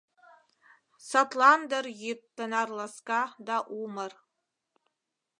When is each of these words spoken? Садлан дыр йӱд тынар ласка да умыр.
Садлан 1.09 1.61
дыр 1.69 1.85
йӱд 2.01 2.19
тынар 2.35 2.69
ласка 2.77 3.21
да 3.47 3.57
умыр. 3.81 4.11